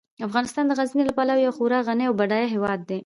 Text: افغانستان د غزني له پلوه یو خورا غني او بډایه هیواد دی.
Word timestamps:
افغانستان 0.27 0.63
د 0.67 0.71
غزني 0.79 1.03
له 1.05 1.13
پلوه 1.17 1.43
یو 1.45 1.55
خورا 1.57 1.79
غني 1.87 2.05
او 2.07 2.17
بډایه 2.19 2.47
هیواد 2.55 2.81
دی. 2.89 2.99